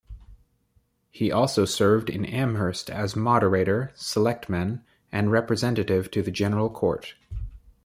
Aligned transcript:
He 1.11 1.31
also 1.31 1.63
served 1.63 2.09
in 2.09 2.25
Amherst 2.25 2.89
as 2.89 3.15
moderator, 3.15 3.91
selectman, 3.93 4.83
and 5.11 5.31
representative 5.31 6.09
to 6.09 6.23
the 6.23 6.31
General 6.31 6.71
Court. 6.71 7.13